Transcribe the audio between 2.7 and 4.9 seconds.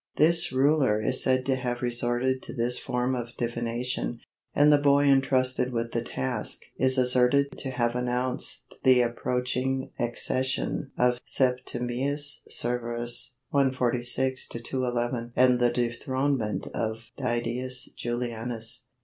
form of divination, and the